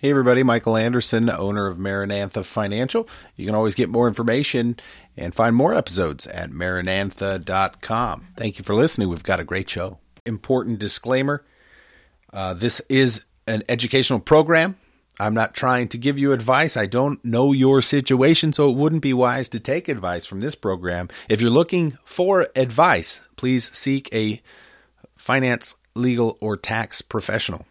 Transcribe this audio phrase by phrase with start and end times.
[0.00, 3.08] Hey, everybody, Michael Anderson, owner of Maranatha Financial.
[3.34, 4.78] You can always get more information
[5.16, 8.28] and find more episodes at maranatha.com.
[8.36, 9.08] Thank you for listening.
[9.08, 9.98] We've got a great show.
[10.24, 11.44] Important disclaimer
[12.32, 14.76] uh, this is an educational program.
[15.18, 16.76] I'm not trying to give you advice.
[16.76, 20.54] I don't know your situation, so it wouldn't be wise to take advice from this
[20.54, 21.08] program.
[21.28, 24.40] If you're looking for advice, please seek a
[25.16, 27.66] finance, legal, or tax professional.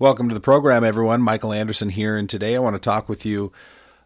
[0.00, 1.20] Welcome to the program, everyone.
[1.20, 3.52] Michael Anderson here, and today I want to talk with you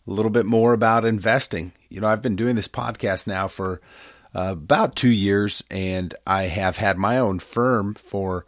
[0.09, 1.71] a little bit more about investing.
[1.89, 3.81] You know, I've been doing this podcast now for
[4.35, 8.45] uh, about two years, and I have had my own firm for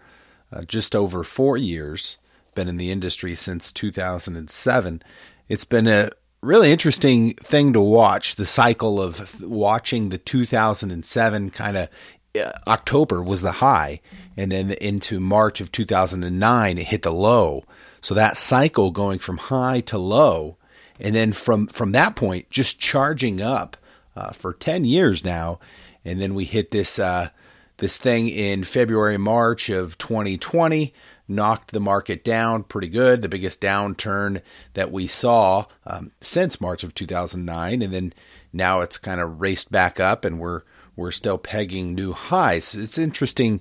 [0.52, 2.18] uh, just over four years.
[2.56, 5.02] Been in the industry since 2007.
[5.48, 11.76] It's been a really interesting thing to watch the cycle of watching the 2007 kind
[11.76, 11.88] of
[12.37, 14.01] uh, October was the high,
[14.37, 17.65] and then into March of 2009 it hit the low.
[18.01, 20.56] So that cycle going from high to low,
[21.01, 23.76] and then from from that point just charging up
[24.15, 25.59] uh, for 10 years now,
[26.04, 27.30] and then we hit this uh,
[27.78, 30.95] this thing in February March of 2020
[31.28, 34.40] knocked the market down pretty good, the biggest downturn
[34.74, 38.12] that we saw um, since March of 2009, and then
[38.52, 40.62] now it's kind of raced back up, and we're
[40.95, 42.74] we're still pegging new highs.
[42.74, 43.60] It's interesting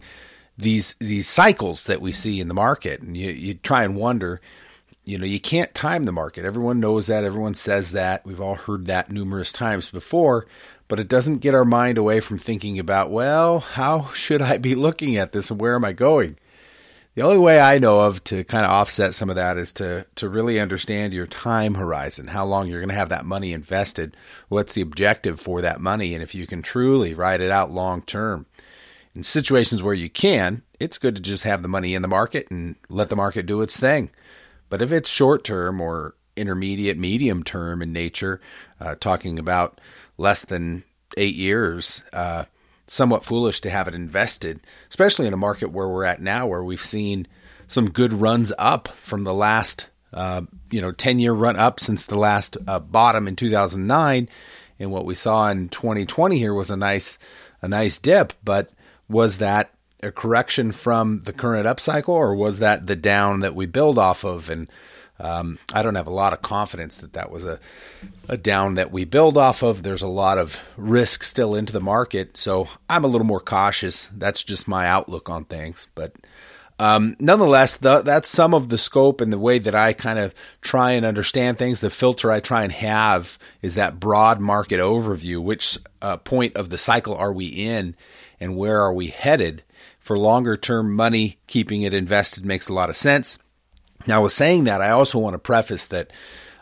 [0.58, 4.42] these these cycles that we see in the market, and you you try and wonder.
[5.08, 6.46] You know, you can't time the market.
[6.46, 7.24] Everyone knows that.
[7.24, 8.26] Everyone says that.
[8.26, 10.48] We've all heard that numerous times before,
[10.88, 14.74] but it doesn't get our mind away from thinking about, well, how should I be
[14.74, 16.38] looking at this and where am I going?
[17.16, 20.06] The only way I know of to kind of offset some of that is to
[20.16, 24.18] to really understand your time horizon, how long you're going to have that money invested,
[24.50, 28.02] what's the objective for that money, and if you can truly ride it out long
[28.02, 28.48] term.
[29.16, 32.52] In situations where you can, it's good to just have the money in the market
[32.52, 34.10] and let the market do its thing.
[34.70, 38.42] But if it's short term or intermediate, medium term in nature,
[38.80, 39.80] uh, talking about
[40.18, 40.84] less than
[41.16, 42.46] eight years, uh,
[42.88, 46.64] somewhat foolish to have it invested, especially in a market where we're at now, where
[46.64, 47.28] we've seen
[47.68, 50.42] some good runs up from the last, uh,
[50.72, 54.30] you know, 10 year run up since the last uh, bottom in 2009.
[54.78, 57.18] And what we saw in 2020 here was a nice,
[57.62, 58.34] a nice dip.
[58.44, 58.70] But
[59.08, 59.72] was that
[60.04, 64.24] a correction from the current upcycle, or was that the down that we build off
[64.24, 64.50] of?
[64.50, 64.70] And
[65.20, 67.60] um, I don't have a lot of confidence that that was a,
[68.28, 69.84] a down that we build off of.
[69.84, 74.10] There's a lot of risk still into the market, so I'm a little more cautious.
[74.14, 75.88] That's just my outlook on things.
[75.96, 76.14] But
[76.78, 80.36] um, nonetheless, the, that's some of the scope and the way that I kind of
[80.62, 81.80] try and understand things.
[81.80, 85.42] The filter I try and have is that broad market overview.
[85.42, 87.96] Which uh, point of the cycle are we in,
[88.40, 89.64] and where are we headed?
[90.00, 93.38] For longer term money, keeping it invested makes a lot of sense
[94.08, 96.12] now, with saying that, I also want to preface that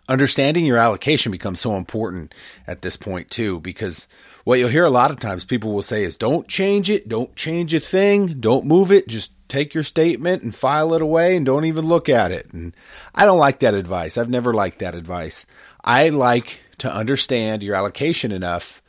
[0.07, 2.33] understanding your allocation becomes so important
[2.67, 4.07] at this point, too, because
[4.43, 7.35] what you'll hear a lot of times people will say is don't change it, don't
[7.35, 11.45] change a thing, don't move it, just take your statement and file it away and
[11.45, 12.51] don't even look at it.
[12.53, 12.75] And
[13.13, 14.17] I don't like that advice.
[14.17, 15.45] I've never liked that advice.
[15.83, 18.81] I like to understand your allocation enough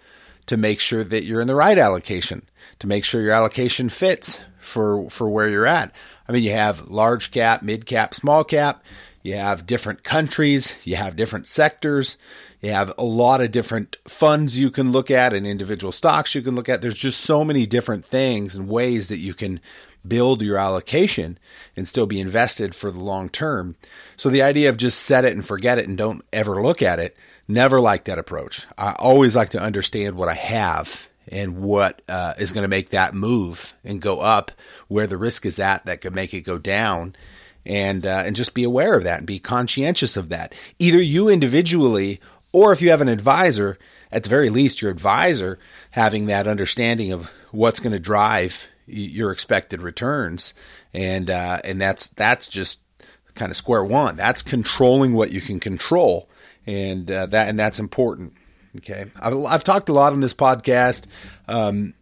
[0.47, 2.43] to make sure that you're in the right allocation,
[2.79, 5.93] to make sure your allocation fits for for where you're at.
[6.29, 8.83] I mean, you have large cap, mid cap, small cap.
[9.23, 10.75] You have different countries.
[10.85, 12.19] You have different sectors.
[12.61, 16.43] You have a lot of different funds you can look at and individual stocks you
[16.43, 16.83] can look at.
[16.83, 19.61] There's just so many different things and ways that you can
[20.07, 21.39] build your allocation
[21.77, 23.77] and still be invested for the long term.
[24.17, 26.99] So the idea of just set it and forget it and don't ever look at
[26.99, 27.17] it,
[27.49, 28.67] never like that approach.
[28.77, 32.91] I always like to understand what I have and what uh, is going to make
[32.91, 34.53] that move and go up,
[34.89, 37.15] where the risk is at that could make it go down,
[37.65, 40.55] and uh, and just be aware of that and be conscientious of that.
[40.79, 42.21] Either you individually,
[42.53, 43.79] or if you have an advisor,
[44.13, 45.59] at the very least, your advisor
[45.93, 50.55] having that understanding of what's going to drive your expected returns,
[50.93, 52.81] and uh, and that's that's just
[53.35, 54.17] kind of square one.
[54.17, 56.29] That's controlling what you can control,
[56.67, 58.35] and uh, that and that's important.
[58.79, 61.05] Okay, I've, I've talked a lot on this podcast
[61.47, 61.95] um,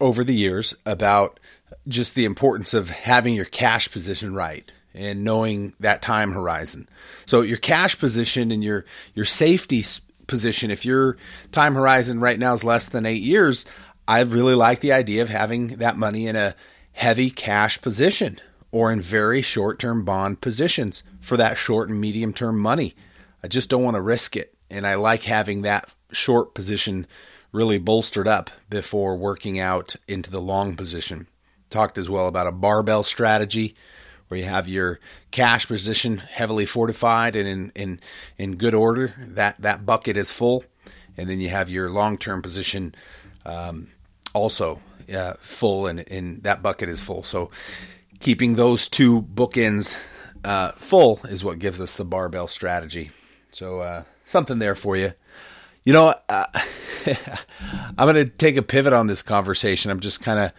[0.00, 1.40] over the years about
[1.88, 6.88] just the importance of having your cash position right and knowing that time horizon.
[7.26, 8.84] So your cash position and your
[9.14, 9.84] your safety
[10.26, 11.16] position, if your
[11.52, 13.64] time horizon right now is less than eight years,
[14.08, 16.54] I really like the idea of having that money in a
[16.92, 22.32] heavy cash position or in very short term bond positions for that short and medium
[22.32, 22.94] term money.
[23.42, 24.54] I just don't want to risk it.
[24.70, 27.06] And I like having that short position
[27.52, 31.26] really bolstered up before working out into the long position.
[31.70, 33.74] talked as well about a barbell strategy
[34.28, 34.98] where you have your
[35.30, 38.00] cash position heavily fortified and in, in,
[38.38, 39.14] in good order.
[39.18, 40.64] That, that bucket is full.
[41.16, 42.94] And then you have your long term position
[43.44, 43.88] um,
[44.36, 44.80] also
[45.12, 47.22] uh, full, and, that bucket is full.
[47.22, 47.50] So
[48.20, 49.96] keeping those two bookends
[50.44, 53.10] uh, full is what gives us the barbell strategy.
[53.50, 55.12] So uh, something there for you.
[55.84, 56.46] You know, uh,
[57.98, 59.90] I'm going to take a pivot on this conversation.
[59.90, 60.52] I'm just kind of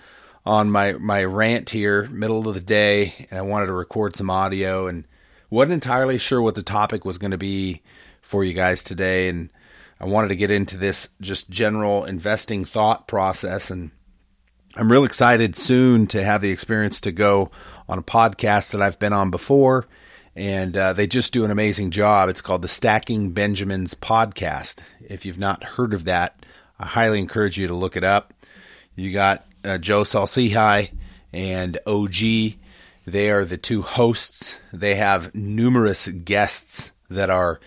[0.46, 4.30] on my my rant here, middle of the day, and I wanted to record some
[4.30, 5.04] audio and
[5.50, 7.82] wasn't entirely sure what the topic was going to be
[8.22, 9.52] for you guys today, and
[10.00, 13.92] I wanted to get into this just general investing thought process, and
[14.76, 17.50] I'm real excited soon to have the experience to go
[17.90, 19.86] on a podcast that I've been on before,
[20.36, 22.30] and uh, they just do an amazing job.
[22.30, 24.82] It's called the Stacking Benjamins Podcast.
[25.02, 26.46] If you've not heard of that,
[26.80, 28.34] I highly encourage you to look it up.
[28.96, 30.92] You got uh, Joe Saul-Sehy
[31.34, 32.16] and OG.
[33.08, 34.60] They are the two hosts.
[34.72, 37.60] They have numerous guests that are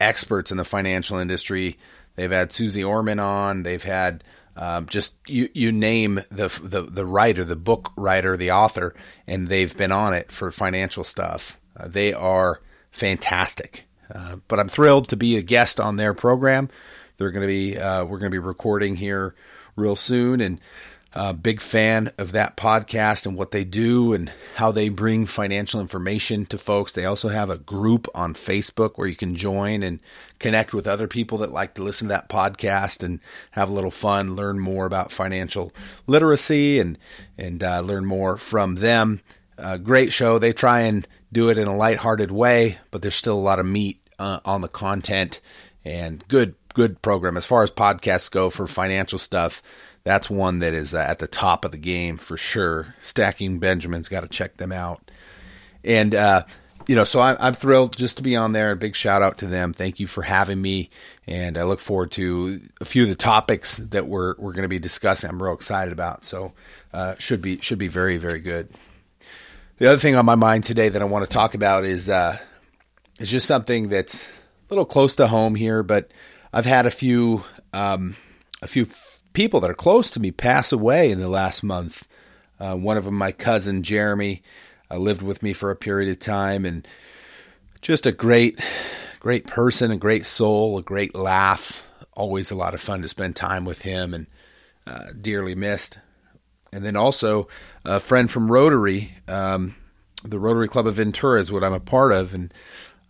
[0.00, 1.78] experts in the financial industry.
[2.16, 3.62] They've had Suze Orman on.
[3.62, 4.24] They've had
[4.56, 8.94] um, just you you name the, the the writer, the book writer, the author,
[9.26, 11.58] and they've been on it for financial stuff.
[11.76, 12.60] Uh, they are
[12.90, 13.84] fantastic.
[14.12, 16.68] Uh, but I'm thrilled to be a guest on their program.
[17.16, 19.34] They're going to be uh, we're going to be recording here
[19.76, 20.60] real soon, and
[21.12, 25.80] uh, big fan of that podcast and what they do and how they bring financial
[25.80, 26.92] information to folks.
[26.92, 29.98] They also have a group on Facebook where you can join and
[30.38, 33.18] connect with other people that like to listen to that podcast and
[33.52, 35.72] have a little fun, learn more about financial
[36.06, 36.96] literacy and
[37.36, 39.20] and uh, learn more from them.
[39.58, 40.38] Uh, great show.
[40.38, 43.66] They try and do it in a lighthearted way, but there's still a lot of
[43.66, 45.40] meat uh, on the content
[45.84, 49.60] and good good program as far as podcasts go for financial stuff
[50.02, 52.94] that's one that is uh, at the top of the game for sure.
[53.02, 55.10] Stacking Benjamin's got to check them out.
[55.84, 56.44] And, uh,
[56.86, 58.72] you know, so I'm, I'm thrilled just to be on there.
[58.72, 59.72] A big shout out to them.
[59.72, 60.90] Thank you for having me.
[61.26, 64.68] And I look forward to a few of the topics that we're, we're going to
[64.68, 65.28] be discussing.
[65.28, 66.24] I'm real excited about.
[66.24, 66.52] So,
[66.92, 68.70] uh, should be, should be very, very good.
[69.78, 72.38] The other thing on my mind today that I want to talk about is, uh,
[73.18, 74.26] is just something that's a
[74.70, 76.10] little close to home here, but
[76.52, 78.16] I've had a few, um,
[78.62, 78.86] a few
[79.32, 82.06] people that are close to me pass away in the last month.
[82.58, 84.42] Uh, one of them, my cousin Jeremy,
[84.90, 86.86] uh, lived with me for a period of time, and
[87.80, 88.60] just a great,
[89.18, 91.82] great person, a great soul, a great laugh.
[92.14, 94.26] Always a lot of fun to spend time with him, and
[94.86, 95.98] uh, dearly missed.
[96.72, 97.48] And then also
[97.84, 99.74] a friend from Rotary, um,
[100.22, 102.52] the Rotary Club of Ventura is what I'm a part of, and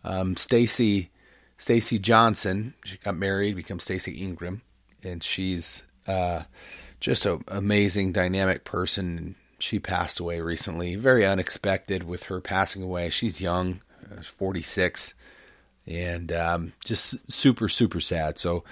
[0.04, 1.10] um, Stacy
[1.58, 2.74] Stacy Johnson.
[2.84, 4.62] She got married, become Stacy Ingram,
[5.02, 6.44] and she's uh,
[6.98, 9.36] just an amazing, dynamic person.
[9.58, 13.10] She passed away recently, very unexpected with her passing away.
[13.10, 13.80] She's young,
[14.10, 15.14] uh, 46,
[15.86, 18.38] and um, just super, super sad.
[18.38, 18.64] So,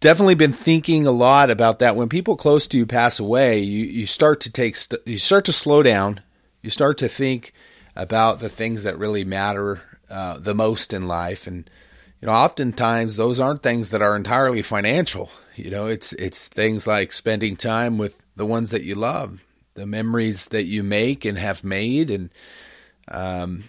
[0.00, 1.96] definitely been thinking a lot about that.
[1.96, 5.44] When people close to you pass away, you, you start to take, st- you start
[5.46, 6.20] to slow down.
[6.60, 7.52] You start to think
[7.96, 11.46] about the things that really matter uh, the most in life.
[11.46, 11.68] And,
[12.20, 15.30] you know, oftentimes those aren't things that are entirely financial.
[15.54, 19.42] You know, it's it's things like spending time with the ones that you love,
[19.74, 22.30] the memories that you make and have made, and
[23.08, 23.64] um,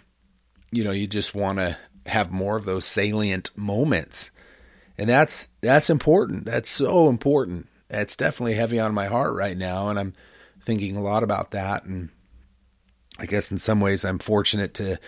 [0.71, 4.31] you know, you just want to have more of those salient moments,
[4.97, 6.45] and that's that's important.
[6.45, 7.67] That's so important.
[7.89, 10.13] It's definitely heavy on my heart right now, and I'm
[10.61, 11.83] thinking a lot about that.
[11.83, 12.09] And
[13.19, 14.99] I guess in some ways, I'm fortunate to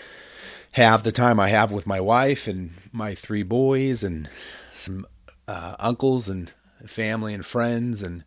[0.71, 4.29] have the time I have with my wife and my three boys and
[4.73, 5.07] some
[5.47, 6.51] uh, uncles and
[6.89, 8.23] family and friends and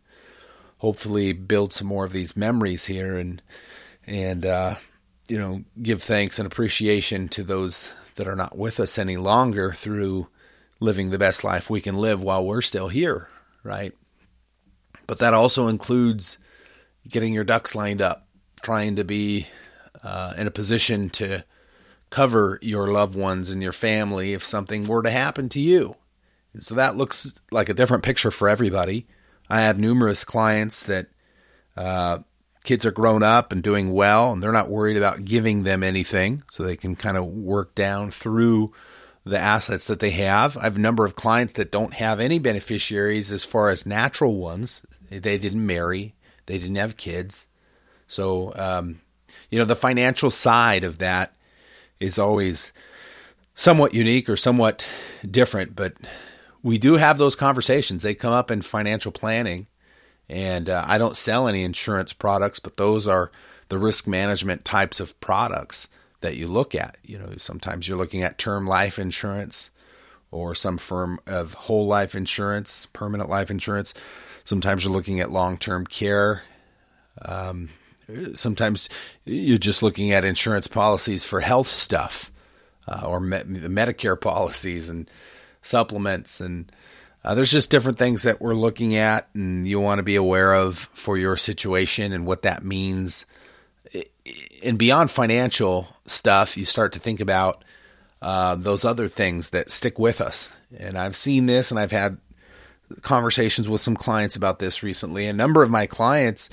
[0.79, 3.41] hopefully build some more of these memories here and
[4.05, 4.75] and uh,
[5.27, 9.73] you know give thanks and appreciation to those that are not with us any longer
[9.73, 10.27] through
[10.79, 13.29] living the best life we can live while we're still here
[13.63, 13.93] right?
[15.07, 16.37] But that also includes
[17.07, 18.27] getting your ducks lined up
[18.61, 19.47] trying to be
[20.03, 21.43] uh, in a position to
[22.09, 25.95] cover your loved ones and your family if something were to happen to you
[26.57, 29.05] so that looks like a different picture for everybody.
[29.49, 31.07] I have numerous clients that
[31.77, 32.19] uh,
[32.63, 36.43] kids are grown up and doing well, and they're not worried about giving them anything,
[36.49, 38.73] so they can kind of work down through
[39.25, 40.57] the assets that they have.
[40.57, 44.35] I have a number of clients that don't have any beneficiaries as far as natural
[44.35, 44.81] ones.
[45.09, 46.15] They didn't marry,
[46.45, 47.47] they didn't have kids.
[48.07, 49.01] So, um,
[49.49, 51.35] you know, the financial side of that
[51.99, 52.71] is always
[53.53, 54.87] somewhat unique or somewhat
[55.29, 55.93] different, but
[56.63, 58.03] we do have those conversations.
[58.03, 59.67] They come up in financial planning,
[60.29, 63.31] And uh, I don't sell any insurance products, but those are
[63.69, 65.87] the risk management types of products
[66.21, 66.97] that you look at.
[67.03, 69.71] You know, sometimes you're looking at term life insurance
[70.31, 73.93] or some form of whole life insurance, permanent life insurance.
[74.43, 76.43] Sometimes you're looking at long term care.
[77.23, 77.69] Um,
[78.35, 78.89] sometimes
[79.25, 82.31] you're just looking at insurance policies for health stuff
[82.87, 85.09] uh, or me- Medicare policies and
[85.61, 86.39] supplements.
[86.39, 86.71] And
[87.23, 90.53] uh, there's just different things that we're looking at and you want to be aware
[90.53, 93.25] of for your situation and what that means.
[94.63, 97.63] And beyond financial stuff, you start to think about
[98.21, 100.49] uh, those other things that stick with us.
[100.77, 102.17] And I've seen this and I've had
[103.01, 105.25] conversations with some clients about this recently.
[105.25, 106.49] A number of my clients,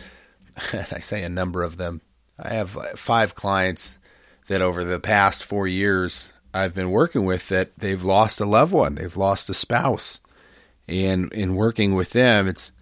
[0.72, 2.00] and I say a number of them,
[2.38, 3.98] I have five clients
[4.48, 8.72] that over the past four years I've been working with that they've lost a loved
[8.72, 10.20] one, they've lost a spouse.
[10.88, 12.72] And in working with them, it's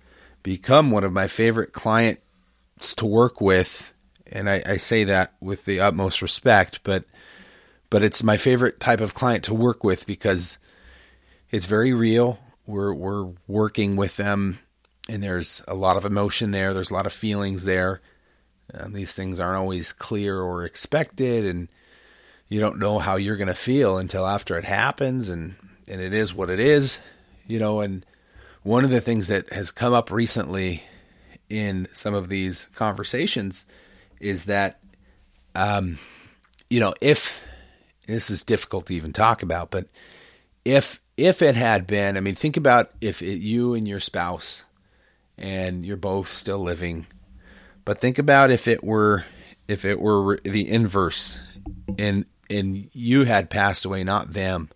[0.42, 2.20] become one of my favorite clients
[2.96, 3.92] to work with.
[4.30, 7.04] And I, I say that with the utmost respect, but
[7.90, 10.58] but it's my favorite type of client to work with because
[11.50, 12.38] it's very real.
[12.66, 14.58] We're we're working with them,
[15.08, 16.74] and there's a lot of emotion there.
[16.74, 18.00] There's a lot of feelings there.
[18.72, 21.68] Um, these things aren't always clear or expected, and
[22.48, 25.54] you don't know how you're going to feel until after it happens, and
[25.88, 26.98] and it is what it is,
[27.46, 27.80] you know.
[27.80, 28.04] And
[28.62, 30.82] one of the things that has come up recently
[31.48, 33.66] in some of these conversations
[34.20, 34.80] is that,
[35.54, 35.98] um,
[36.70, 37.38] you know, if
[38.06, 39.88] this is difficult to even talk about, but
[40.64, 44.64] if if it had been, I mean, think about if it, you and your spouse
[45.38, 47.06] and you're both still living,
[47.84, 49.24] but think about if it were
[49.68, 51.38] if it were the inverse
[51.98, 54.70] and and you had passed away, not them.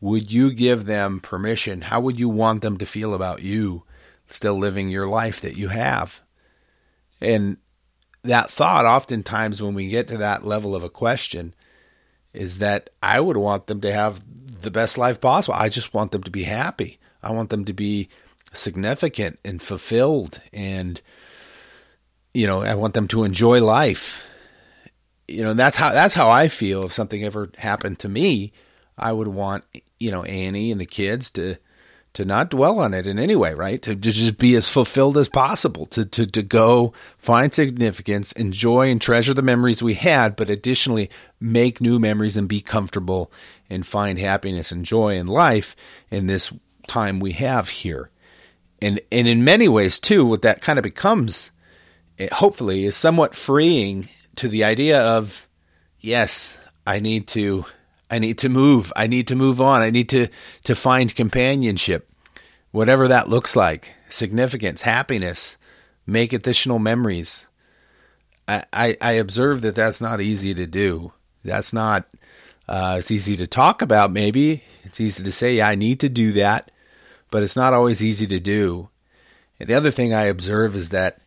[0.00, 1.82] Would you give them permission?
[1.82, 3.84] How would you want them to feel about you
[4.28, 6.22] still living your life that you have?
[7.20, 7.58] And
[8.22, 11.54] that thought, oftentimes, when we get to that level of a question,
[12.32, 14.22] is that I would want them to have
[14.62, 15.54] the best life possible.
[15.54, 16.98] I just want them to be happy.
[17.22, 18.08] I want them to be
[18.52, 21.00] significant and fulfilled and
[22.32, 24.22] you know, I want them to enjoy life.
[25.30, 28.52] You know, that's how that's how I feel if something ever happened to me,
[28.98, 29.64] I would want,
[29.98, 31.56] you know, Annie and the kids to
[32.12, 33.80] to not dwell on it in any way, right?
[33.82, 38.90] To, to just be as fulfilled as possible, to, to, to go find significance, enjoy
[38.90, 41.08] and treasure the memories we had, but additionally
[41.38, 43.30] make new memories and be comfortable
[43.68, 45.76] and find happiness and joy in life
[46.10, 46.52] in this
[46.88, 48.10] time we have here.
[48.82, 51.52] And, and in many ways, too, what that kind of becomes,
[52.18, 55.46] it hopefully, is somewhat freeing to the idea of,
[56.00, 57.64] yes, I need to
[58.10, 58.92] I need to move.
[58.96, 59.82] I need to move on.
[59.82, 60.26] I need to,
[60.64, 62.10] to find companionship,
[62.72, 65.56] whatever that looks like, significance, happiness,
[66.06, 67.46] make additional memories.
[68.48, 71.12] I, I, I observe that that's not easy to do.
[71.44, 72.08] That's not,
[72.68, 74.64] uh, it's easy to talk about, maybe.
[74.82, 76.72] It's easy to say, yeah, I need to do that,
[77.30, 78.88] but it's not always easy to do.
[79.60, 81.20] And the other thing I observe is that,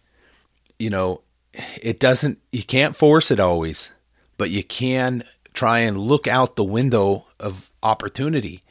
[0.78, 1.22] you know,
[1.82, 3.92] it doesn't, you can't force it always,
[4.38, 8.64] but you can try and look out the window of opportunity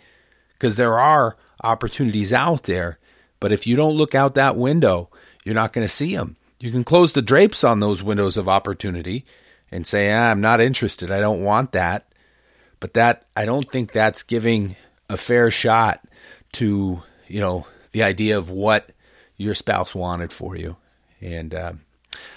[0.54, 2.98] because there are opportunities out there.
[3.40, 5.10] But if you don't look out that window,
[5.44, 6.36] you're not going to see them.
[6.60, 9.24] You can close the drapes on those windows of opportunity
[9.70, 11.10] and say, ah, I'm not interested.
[11.10, 12.06] I don't want that.
[12.78, 14.76] But that, I don't think that's giving
[15.08, 16.04] a fair shot
[16.52, 18.90] to, you know, the idea of what
[19.36, 20.76] your spouse wanted for you.
[21.20, 21.72] And uh,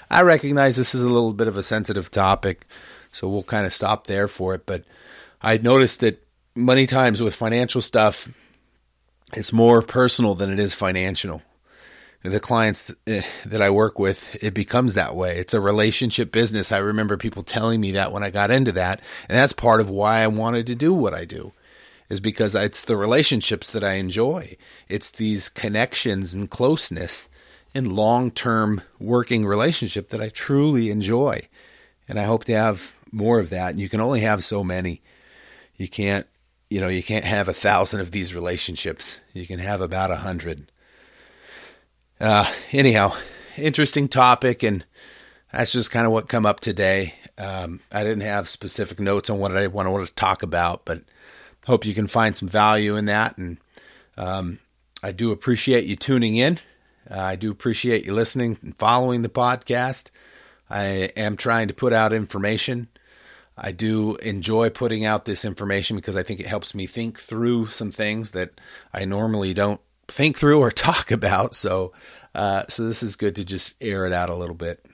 [0.09, 2.65] I recognize this is a little bit of a sensitive topic.
[3.11, 4.65] So we'll kind of stop there for it.
[4.65, 4.83] But
[5.41, 8.27] I noticed that many times with financial stuff,
[9.33, 11.41] it's more personal than it is financial.
[12.23, 15.37] The clients eh, that I work with, it becomes that way.
[15.37, 16.71] It's a relationship business.
[16.71, 18.99] I remember people telling me that when I got into that.
[19.29, 21.53] And that's part of why I wanted to do what I do
[22.09, 24.57] is because it's the relationships that I enjoy.
[24.89, 27.29] It's these connections and closeness
[27.75, 31.47] and long term working relationship that I truly enjoy.
[32.07, 33.71] And I hope to have more of that.
[33.71, 35.01] And you can only have so many.
[35.75, 36.25] You can't,
[36.69, 39.17] you know, you can't have a thousand of these relationships.
[39.33, 40.71] You can have about a hundred.
[42.19, 43.13] Uh, anyhow,
[43.57, 44.85] interesting topic, and
[45.51, 47.15] that's just kind of what come up today.
[47.37, 51.01] Um, I didn't have specific notes on what I want to talk about, but
[51.65, 53.37] hope you can find some value in that.
[53.37, 53.57] And
[54.15, 54.59] um,
[55.03, 56.59] I do appreciate you tuning in.
[57.09, 60.09] Uh, I do appreciate you listening and following the podcast.
[60.69, 62.87] I am trying to put out information
[63.57, 67.67] I do enjoy putting out this information because I think it helps me think through
[67.67, 68.59] some things that
[68.93, 71.55] I normally don't think through or talk about.
[71.55, 71.93] So
[72.33, 74.85] Uh, so this is good to just air it out a little bit.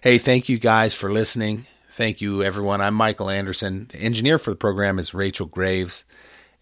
[0.00, 1.66] Hey, thank you guys for listening.
[1.90, 2.80] Thank you, everyone.
[2.80, 3.88] I'm Michael Anderson.
[3.92, 6.06] The engineer for the program is Rachel Graves.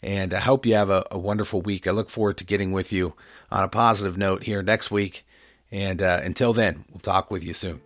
[0.03, 1.87] And I hope you have a, a wonderful week.
[1.87, 3.15] I look forward to getting with you
[3.51, 5.25] on a positive note here next week.
[5.71, 7.81] And uh, until then, we'll talk with you soon.